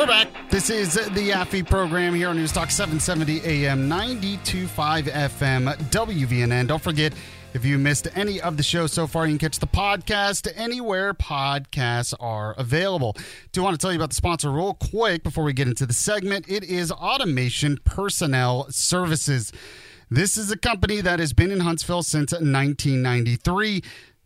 We're 0.00 0.06
back. 0.06 0.48
This 0.48 0.70
is 0.70 0.94
the 0.94 1.30
Yaffee 1.30 1.68
program 1.68 2.14
here 2.14 2.30
on 2.30 2.36
News 2.38 2.52
Talk 2.52 2.70
770 2.70 3.46
AM 3.66 3.86
925 3.86 5.04
FM 5.04 5.76
WVNN. 5.90 6.66
Don't 6.68 6.82
forget, 6.82 7.12
if 7.52 7.66
you 7.66 7.76
missed 7.76 8.08
any 8.14 8.40
of 8.40 8.56
the 8.56 8.62
show 8.62 8.86
so 8.86 9.06
far, 9.06 9.26
you 9.26 9.32
can 9.32 9.38
catch 9.38 9.58
the 9.58 9.66
podcast 9.66 10.50
anywhere 10.56 11.12
podcasts 11.12 12.14
are 12.18 12.54
available. 12.56 13.14
Do 13.52 13.62
want 13.62 13.78
to 13.78 13.84
tell 13.84 13.92
you 13.92 13.98
about 13.98 14.08
the 14.08 14.16
sponsor 14.16 14.50
real 14.50 14.72
quick 14.72 15.22
before 15.22 15.44
we 15.44 15.52
get 15.52 15.68
into 15.68 15.84
the 15.84 15.92
segment. 15.92 16.46
It 16.48 16.64
is 16.64 16.90
Automation 16.90 17.78
Personnel 17.84 18.68
Services. 18.70 19.52
This 20.12 20.38
is 20.38 20.50
a 20.50 20.56
company 20.56 21.02
that 21.02 21.20
has 21.20 21.34
been 21.34 21.50
in 21.50 21.60
Huntsville 21.60 22.02
since 22.02 22.32
1993. 22.32 23.82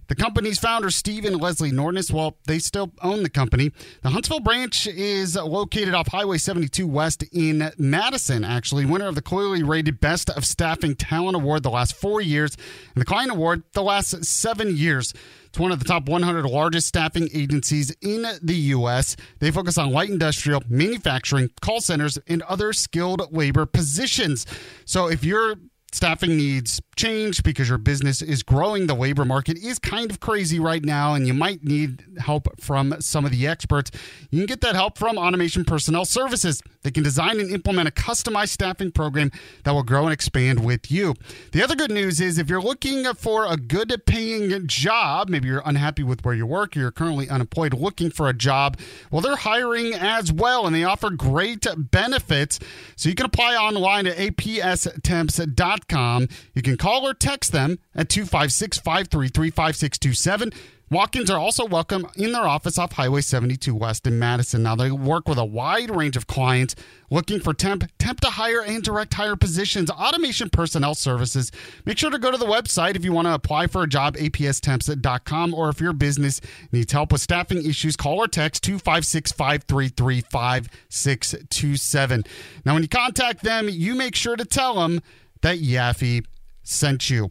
The 0.09 0.15
company's 0.15 0.59
founder, 0.59 0.91
Steve 0.91 1.25
and 1.25 1.41
Leslie 1.41 1.71
Nordness, 1.71 2.13
well, 2.13 2.37
they 2.47 2.59
still 2.59 2.93
own 3.03 3.23
the 3.23 3.31
company. 3.31 3.73
The 4.03 4.11
Huntsville 4.11 4.41
branch 4.41 4.87
is 4.87 5.37
located 5.37 5.95
off 5.95 6.09
Highway 6.09 6.39
72 6.39 6.87
West 6.87 7.23
in 7.33 7.71
Madison, 7.79 8.45
actually. 8.45 8.85
Winner 8.85 9.09
of 9.09 9.15
the 9.15 9.23
ClearlyRated 9.23 10.01
Best 10.01 10.31
of 10.31 10.45
Staffing 10.45 10.95
Talent 10.97 11.37
Award 11.37 11.63
the 11.63 11.71
last 11.71 11.95
four 11.95 12.21
years, 12.21 12.57
and 12.95 13.01
the 13.01 13.07
Client 13.07 13.31
Award 13.31 13.63
the 13.73 13.83
last 13.83 14.25
seven 14.25 14.77
years. 14.77 15.15
It's 15.55 15.59
one 15.61 15.71
of 15.71 15.79
the 15.79 15.85
top 15.85 16.09
100 16.09 16.47
largest 16.47 16.89
staffing 16.89 17.29
agencies 17.33 17.95
in 18.01 18.27
the 18.43 18.57
U.S. 18.57 19.15
They 19.39 19.53
focus 19.53 19.79
on 19.79 19.93
light 19.93 20.11
industrial, 20.11 20.65
manufacturing, 20.69 21.51
call 21.61 21.81
centers, 21.81 22.19
and 22.27 22.43
other 22.43 22.73
skilled 22.73 23.33
labor 23.33 23.65
positions. 23.65 24.47
So 24.85 25.09
if 25.09 25.23
you're 25.23 25.55
staffing 25.95 26.37
needs 26.37 26.83
change 26.97 27.43
because 27.45 27.69
your 27.69 27.79
business 27.79 28.21
is 28.21 28.43
growing. 28.43 28.89
The 28.89 28.95
labor 28.95 29.25
market 29.25 29.57
is 29.57 29.79
kind 29.79 30.11
of 30.11 30.19
crazy 30.19 30.59
right 30.59 30.85
now, 30.85 31.15
and 31.15 31.27
you 31.27 31.35
might 31.35 31.63
need 31.63 32.05
help 32.19 32.61
from 32.61 32.97
some 33.01 33.25
of 33.25 33.31
the 33.31 33.47
experts. 33.47 33.93
You 34.31 34.41
can 34.41 34.47
get 34.47 34.61
that 34.63 34.75
help 34.75 34.99
from 34.99 35.17
Automation 35.17 35.65
Personnel 35.65 36.05
Services. 36.05 36.61
They 36.83 36.91
can 36.91 37.05
design 37.05 37.39
and 37.39 37.51
implement 37.51 37.89
a 37.89 37.93
customized 37.93 38.49
staffing 38.49 38.91
program 38.91 39.31
that 39.63 39.73
will 39.73 39.85
grow 39.85 40.05
and 40.05 40.13
expand 40.13 40.65
with 40.65 40.91
you. 40.91 41.15
The 41.53 41.63
other 41.63 41.77
good 41.77 41.93
news 41.93 42.21
is 42.21 42.39
if 42.39 42.49
you're 42.51 42.61
looking 42.61 43.05
for 43.15 43.47
a 43.47 43.57
good 43.57 44.03
paying 44.05 44.67
job, 44.67 45.29
maybe 45.29 45.49
you're 45.49 45.63
unhappy 45.65 46.03
with 46.03 46.25
where 46.25 46.35
you 46.35 46.47
work, 46.47 46.77
or 46.77 46.81
you're 46.81 46.91
currently 46.91 47.29
unemployed, 47.29 47.73
looking 47.73 48.11
for 48.11 48.29
a 48.29 48.35
job, 48.35 48.79
well, 49.11 49.21
they're 49.21 49.37
hiring 49.37 49.95
as 49.95 50.33
well, 50.33 50.67
and 50.67 50.75
they 50.75 50.83
offer 50.83 51.11
great 51.11 51.67
benefits. 51.77 52.59
So 52.97 53.09
you 53.09 53.15
can 53.15 53.27
apply 53.27 53.55
online 53.55 54.09
at 54.09 54.17
apstemps.com. 54.17 55.84
You 55.93 56.63
can 56.63 56.77
call 56.77 57.07
or 57.07 57.15
text 57.15 57.53
them 57.53 57.79
at 57.95 58.09
256 58.09 58.79
533 58.79 59.51
5627. 59.51 60.53
Walk 60.91 61.17
ins 61.17 61.31
are 61.31 61.39
also 61.39 61.65
welcome 61.65 62.07
in 62.15 62.33
their 62.33 62.47
office 62.47 62.79
off 62.79 62.93
Highway 62.93 63.23
72 63.23 63.75
West 63.75 64.07
in 64.07 64.19
Madison. 64.19 64.63
Now, 64.63 64.77
they 64.77 64.91
work 64.91 65.29
with 65.29 65.39
a 65.39 65.45
wide 65.45 65.91
range 65.91 66.17
of 66.17 66.27
clients 66.27 66.77
looking 67.11 67.41
for 67.41 67.55
temp, 67.55 67.91
temp 67.99 68.21
to 68.21 68.29
hire, 68.29 68.63
and 68.63 68.83
direct 68.83 69.15
hire 69.15 69.35
positions. 69.35 69.91
Automation 69.91 70.51
Personnel 70.51 70.95
Services. 70.95 71.51
Make 71.87 71.99
sure 71.99 72.11
to 72.11 72.19
go 72.19 72.31
to 72.31 72.37
the 72.37 72.47
website 72.47 72.97
if 72.97 73.05
you 73.05 73.13
want 73.13 73.27
to 73.27 73.35
apply 73.35 73.67
for 73.67 73.83
a 73.83 73.89
job, 73.89 74.17
apstemps.com, 74.17 75.55
or 75.55 75.71
if 75.71 75.81
your 75.81 75.95
business 75.95 76.41
needs 76.71 76.93
help 76.93 77.13
with 77.13 77.23
staffing 77.23 77.65
issues, 77.65 77.97
call 77.97 78.19
or 78.19 78.29
text 78.29 78.63
256 78.63 79.33
533 79.33 80.21
5627. 80.21 82.25
Now, 82.65 82.75
when 82.75 82.83
you 82.83 82.89
contact 82.89 83.43
them, 83.43 83.69
you 83.71 83.95
make 83.95 84.15
sure 84.15 84.37
to 84.37 84.45
tell 84.45 84.75
them 84.75 85.01
that 85.45 85.59
Yaffee 85.59 86.25
sent 86.63 87.11
you. 87.11 87.29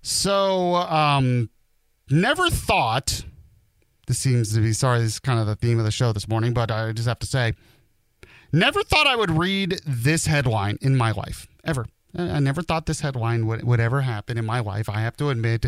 So, 0.00 0.76
um, 0.76 1.50
never 2.10 2.48
thought. 2.48 3.22
This 4.06 4.18
seems 4.18 4.54
to 4.54 4.60
be 4.60 4.72
sorry. 4.72 5.00
This 5.00 5.14
is 5.14 5.18
kind 5.18 5.38
of 5.38 5.46
the 5.46 5.54
theme 5.54 5.78
of 5.78 5.84
the 5.84 5.90
show 5.90 6.12
this 6.12 6.26
morning, 6.26 6.54
but 6.54 6.70
I 6.70 6.92
just 6.92 7.06
have 7.06 7.18
to 7.18 7.26
say, 7.26 7.52
never 8.50 8.82
thought 8.82 9.06
I 9.06 9.16
would 9.16 9.30
read 9.30 9.80
this 9.86 10.26
headline 10.26 10.78
in 10.80 10.96
my 10.96 11.12
life 11.12 11.46
ever. 11.64 11.84
I 12.16 12.40
never 12.40 12.62
thought 12.62 12.86
this 12.86 13.00
headline 13.00 13.46
would, 13.46 13.64
would 13.64 13.80
ever 13.80 14.00
happen 14.00 14.38
in 14.38 14.46
my 14.46 14.60
life. 14.60 14.88
I 14.88 15.00
have 15.00 15.16
to 15.18 15.28
admit, 15.28 15.66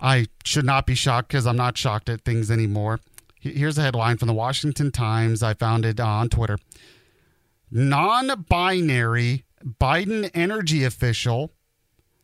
I 0.00 0.26
should 0.44 0.64
not 0.64 0.86
be 0.86 0.94
shocked 0.94 1.28
because 1.28 1.46
I'm 1.46 1.56
not 1.56 1.76
shocked 1.76 2.08
at 2.08 2.22
things 2.22 2.50
anymore. 2.50 3.00
Here's 3.38 3.76
a 3.76 3.82
headline 3.82 4.16
from 4.16 4.28
the 4.28 4.34
Washington 4.34 4.90
Times. 4.90 5.42
I 5.42 5.52
found 5.52 5.84
it 5.84 6.00
on 6.00 6.30
Twitter. 6.30 6.56
Non 7.70 8.44
binary 8.48 9.44
Biden 9.64 10.30
energy 10.34 10.84
official 10.84 11.52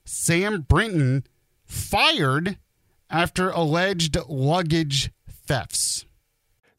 Sam 0.04 0.62
Brinton 0.62 1.25
fired 1.65 2.59
after 3.10 3.50
alleged 3.50 4.16
luggage 4.28 5.10
thefts. 5.28 6.06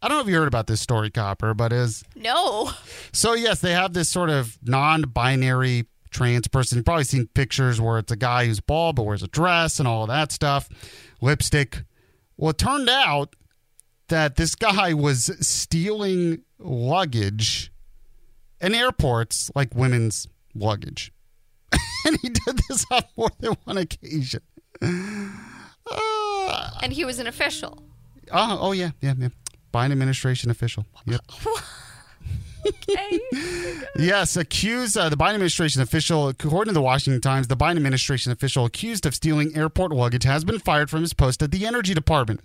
I 0.00 0.08
don't 0.08 0.18
know 0.18 0.22
if 0.22 0.28
you 0.28 0.36
heard 0.36 0.48
about 0.48 0.68
this 0.68 0.80
story, 0.80 1.10
Copper, 1.10 1.54
but 1.54 1.72
is 1.72 2.04
no. 2.14 2.70
So 3.12 3.34
yes, 3.34 3.60
they 3.60 3.72
have 3.72 3.92
this 3.94 4.08
sort 4.08 4.30
of 4.30 4.56
non-binary 4.62 5.86
trans 6.10 6.46
person. 6.46 6.78
You've 6.78 6.84
probably 6.84 7.04
seen 7.04 7.26
pictures 7.34 7.80
where 7.80 7.98
it's 7.98 8.12
a 8.12 8.16
guy 8.16 8.46
who's 8.46 8.60
bald 8.60 8.96
but 8.96 9.04
wears 9.04 9.22
a 9.22 9.28
dress 9.28 9.78
and 9.78 9.88
all 9.88 10.02
of 10.02 10.08
that 10.08 10.30
stuff, 10.30 10.68
lipstick. 11.20 11.82
Well, 12.36 12.50
it 12.50 12.58
turned 12.58 12.88
out 12.88 13.34
that 14.08 14.36
this 14.36 14.54
guy 14.54 14.94
was 14.94 15.30
stealing 15.46 16.42
luggage 16.58 17.72
in 18.60 18.74
airports, 18.74 19.50
like 19.54 19.74
women's 19.74 20.28
luggage, 20.54 21.12
and 22.04 22.18
he 22.22 22.28
did 22.28 22.60
this 22.68 22.84
on 22.90 23.02
more 23.16 23.30
than 23.40 23.56
one 23.64 23.78
occasion. 23.78 24.42
Uh, 24.80 26.70
and 26.82 26.92
he 26.92 27.04
was 27.04 27.18
an 27.18 27.26
official. 27.26 27.82
Oh, 28.30 28.58
oh 28.60 28.72
yeah, 28.72 28.90
yeah, 29.00 29.14
yeah. 29.18 29.28
Biden 29.72 29.92
administration 29.92 30.50
official. 30.50 30.86
Yep. 31.06 31.20
okay. 32.66 33.20
yes, 33.96 34.36
accused 34.36 34.96
uh, 34.96 35.08
the 35.08 35.16
Biden 35.16 35.34
administration 35.34 35.82
official, 35.82 36.28
according 36.28 36.70
to 36.72 36.74
the 36.74 36.82
Washington 36.82 37.20
Times, 37.20 37.48
the 37.48 37.56
Biden 37.56 37.76
administration 37.76 38.32
official 38.32 38.64
accused 38.64 39.06
of 39.06 39.14
stealing 39.14 39.56
airport 39.56 39.92
luggage 39.92 40.24
has 40.24 40.44
been 40.44 40.58
fired 40.58 40.90
from 40.90 41.02
his 41.02 41.12
post 41.14 41.42
at 41.42 41.50
the 41.50 41.66
Energy 41.66 41.94
Department. 41.94 42.40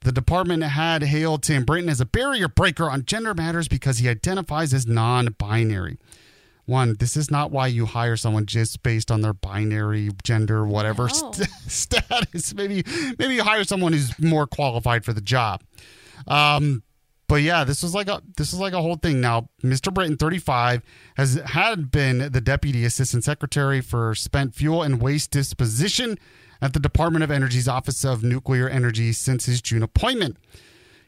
The 0.00 0.12
department 0.12 0.62
had 0.62 1.02
hailed 1.02 1.44
Sam 1.44 1.64
Brinton 1.64 1.88
as 1.88 2.00
a 2.00 2.04
barrier 2.06 2.48
breaker 2.48 2.90
on 2.90 3.04
gender 3.06 3.32
matters 3.32 3.68
because 3.68 3.98
he 3.98 4.08
identifies 4.08 4.74
as 4.74 4.86
non-binary. 4.86 5.98
One, 6.66 6.96
this 6.98 7.16
is 7.16 7.30
not 7.30 7.50
why 7.50 7.66
you 7.68 7.84
hire 7.86 8.16
someone 8.16 8.46
just 8.46 8.82
based 8.82 9.10
on 9.10 9.20
their 9.20 9.34
binary 9.34 10.10
gender, 10.22 10.66
whatever 10.66 11.04
No. 11.08 11.32
st- 11.32 11.48
status. 11.68 12.54
Maybe, 12.54 12.84
maybe 13.18 13.34
you 13.34 13.44
hire 13.44 13.64
someone 13.64 13.92
who's 13.92 14.18
more 14.18 14.46
qualified 14.46 15.04
for 15.04 15.12
the 15.12 15.20
job. 15.20 15.62
Um, 16.26 16.82
but 17.26 17.36
yeah, 17.42 17.64
this 17.64 17.82
was 17.82 17.94
like 17.94 18.08
a 18.08 18.22
this 18.36 18.52
is 18.52 18.58
like 18.58 18.74
a 18.74 18.82
whole 18.82 18.96
thing. 18.96 19.20
Now, 19.20 19.48
Mr. 19.62 19.92
Brinton, 19.92 20.16
35, 20.16 20.82
has 21.16 21.34
had 21.46 21.90
been 21.90 22.30
the 22.30 22.40
deputy 22.40 22.84
assistant 22.84 23.24
secretary 23.24 23.80
for 23.80 24.14
spent 24.14 24.54
fuel 24.54 24.82
and 24.82 25.00
waste 25.00 25.30
disposition 25.30 26.18
at 26.60 26.74
the 26.74 26.80
Department 26.80 27.24
of 27.24 27.30
Energy's 27.30 27.68
Office 27.68 28.04
of 28.04 28.22
Nuclear 28.22 28.68
Energy 28.68 29.12
since 29.12 29.46
his 29.46 29.62
June 29.62 29.82
appointment. 29.82 30.36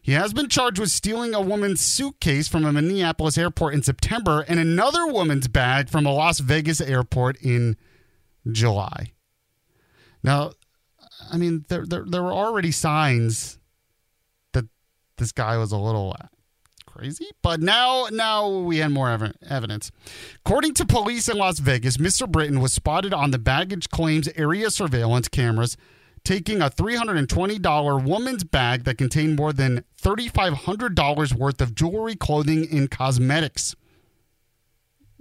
He 0.00 0.12
has 0.12 0.32
been 0.32 0.49
charged 0.49 0.79
with 0.79 0.91
stealing 0.91 1.35
a 1.35 1.41
woman's 1.41 1.81
suitcase 1.81 2.47
from 2.47 2.64
a 2.64 2.73
Minneapolis 2.73 3.37
airport 3.37 3.75
in 3.75 3.82
September 3.82 4.44
and 4.47 4.61
another 4.61 5.06
woman's 5.06 5.49
bag 5.49 5.88
from 5.88 6.06
a 6.06 6.12
Las 6.12 6.38
Vegas 6.38 6.81
airport 6.81 7.37
in 7.43 7.76
July. 8.50 9.12
Now, 10.23 10.52
I 11.31 11.37
mean, 11.37 11.64
there, 11.69 11.85
there 11.85 12.05
there 12.06 12.23
were 12.23 12.32
already 12.32 12.70
signs 12.70 13.59
this 15.16 15.32
guy 15.32 15.56
was 15.56 15.72
a 15.72 15.78
little 15.78 16.16
crazy, 16.86 17.28
but 17.42 17.60
now 17.60 18.06
now 18.10 18.48
we 18.48 18.78
had 18.78 18.90
more 18.90 19.10
ev- 19.10 19.34
evidence. 19.48 19.90
According 20.44 20.74
to 20.74 20.86
police 20.86 21.28
in 21.28 21.36
Las 21.36 21.58
Vegas, 21.58 21.96
Mr. 21.98 22.30
Brinton 22.30 22.60
was 22.60 22.72
spotted 22.72 23.12
on 23.12 23.30
the 23.30 23.38
baggage 23.38 23.90
claims 23.90 24.28
area 24.36 24.70
surveillance 24.70 25.28
cameras 25.28 25.76
taking 26.24 26.60
a 26.60 26.68
$320 26.68 28.04
woman's 28.04 28.42
bag 28.42 28.82
that 28.82 28.98
contained 28.98 29.36
more 29.36 29.52
than 29.52 29.84
$3,500 30.02 31.34
worth 31.34 31.60
of 31.60 31.74
jewelry, 31.74 32.16
clothing, 32.16 32.66
and 32.72 32.90
cosmetics. 32.90 33.76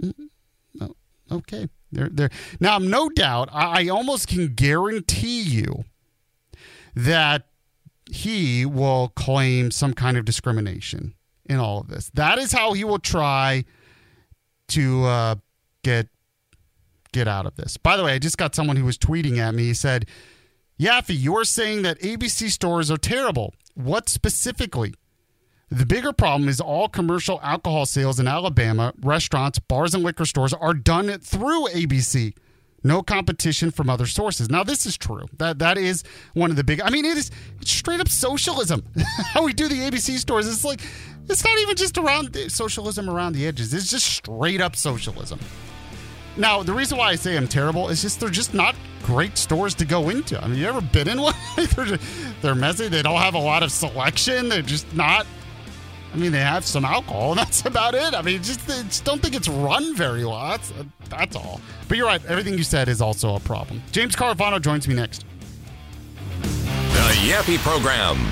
Mm, 0.02 0.30
oh, 0.82 0.96
Okay. 1.32 1.70
There, 1.92 2.10
there. 2.10 2.30
Now, 2.60 2.80
no 2.80 3.08
doubt, 3.10 3.50
I, 3.54 3.84
I 3.84 3.88
almost 3.88 4.28
can 4.28 4.54
guarantee 4.56 5.42
you 5.42 5.86
that 6.96 7.48
he 8.12 8.66
will 8.66 9.10
claim 9.16 9.72
some 9.72 9.94
kind 9.94 10.18
of 10.18 10.26
discrimination 10.26 11.16
in 11.46 11.58
all 11.58 11.80
of 11.80 11.88
this. 11.88 12.12
That 12.14 12.38
is 12.38 12.52
how 12.52 12.74
he 12.74 12.84
will 12.84 13.00
try 13.00 13.66
to 14.70 15.06
uh, 15.06 15.36
get 15.84 16.08
get 17.12 17.28
out 17.28 17.46
of 17.46 17.56
this. 17.56 17.78
By 17.78 17.98
the 17.98 18.04
way, 18.04 18.14
I 18.14 18.20
just 18.20 18.38
got 18.38 18.56
someone 18.56 18.76
who 18.76 18.86
was 18.86 18.98
tweeting 18.98 19.38
at 19.38 19.54
me. 19.54 19.64
He 19.64 19.74
said, 19.74 20.06
"Yaffee, 20.80 21.16
you're 21.18 21.46
saying 21.46 21.84
that 21.84 22.00
ABC 22.00 22.50
stores 22.50 22.92
are 22.92 22.98
terrible. 22.98 23.54
What 23.74 24.10
specifically?" 24.10 24.94
The 25.72 25.86
bigger 25.86 26.14
problem 26.14 26.48
is 26.48 26.62
all 26.62 26.88
commercial 26.88 27.40
alcohol 27.42 27.88
sales 27.88 28.20
in 28.20 28.28
Alabama, 28.28 28.94
restaurants, 29.02 29.58
bars, 29.58 29.96
and 29.96 30.04
liquor 30.04 30.26
stores 30.26 30.54
are 30.54 30.76
done 30.76 31.08
through 31.20 31.68
ABC. 31.70 32.36
No 32.86 33.02
competition 33.02 33.72
from 33.72 33.90
other 33.90 34.06
sources. 34.06 34.48
Now, 34.48 34.64
this 34.64 34.86
is 34.86 34.96
true. 34.96 35.26
That 35.40 35.58
that 35.58 35.76
is 35.80 36.04
one 36.36 36.52
of 36.52 36.56
the 36.56 36.64
big. 36.64 36.82
I 36.82 36.92
mean, 36.92 37.04
it 37.04 37.18
is 37.18 37.32
straight 37.62 38.00
up 38.00 38.08
socialism. 38.08 38.86
How 39.34 39.44
we 39.44 39.54
do 39.54 39.68
the 39.68 39.78
ABC 39.78 40.20
stores. 40.20 40.48
It's 40.48 40.64
like 40.64 40.82
it's 41.28 41.44
not 41.44 41.58
even 41.62 41.76
just 41.76 41.98
around 41.98 42.38
socialism 42.52 43.10
around 43.10 43.34
the 43.34 43.48
edges. 43.48 43.74
It's 43.74 43.90
just 43.90 44.06
straight 44.06 44.62
up 44.62 44.76
socialism. 44.76 45.40
Now, 46.38 46.62
the 46.62 46.74
reason 46.74 47.00
why 47.00 47.10
I 47.10 47.16
say 47.16 47.36
I'm 47.36 47.48
terrible 47.48 47.90
is 47.90 48.04
just 48.04 48.20
they're 48.20 48.30
just 48.30 48.54
not 48.54 48.76
great 49.02 49.36
stores 49.36 49.74
to 49.76 49.86
go 49.86 50.10
into. 50.10 50.40
I 50.40 50.48
mean, 50.48 50.60
you 50.60 50.68
ever 50.68 50.82
been 50.82 51.10
in 51.10 51.20
one? 51.20 51.34
they're, 51.56 51.86
just, 51.86 52.04
they're 52.44 52.54
messy. 52.54 52.88
They 52.88 53.02
don't 53.02 53.20
have 53.20 53.34
a 53.34 53.40
lot 53.40 53.64
of 53.64 53.72
selection. 53.72 54.48
They're 54.48 54.62
just 54.62 54.94
not. 54.94 55.26
I 56.16 56.18
mean, 56.18 56.32
they 56.32 56.40
have 56.40 56.66
some 56.66 56.86
alcohol, 56.86 57.32
and 57.32 57.40
that's 57.40 57.66
about 57.66 57.94
it. 57.94 58.14
I 58.14 58.22
mean, 58.22 58.42
just, 58.42 58.66
just 58.66 59.04
don't 59.04 59.22
think 59.22 59.36
it's 59.36 59.50
run 59.50 59.96
very 59.96 60.24
well. 60.24 60.48
That's, 60.48 60.72
that's 61.10 61.36
all. 61.36 61.60
But 61.90 61.98
you're 61.98 62.08
right. 62.08 62.24
Everything 62.26 62.58
you 62.58 62.64
said 62.64 62.88
is 62.88 63.02
also 63.02 63.36
a 63.36 63.40
problem. 63.42 63.84
James 63.92 64.16
Carvano 64.16 64.62
joins 64.62 64.88
me 64.88 64.96
next. 64.96 65.26
The 66.42 67.12
Yaffee 67.28 67.58
Program. 67.58 68.32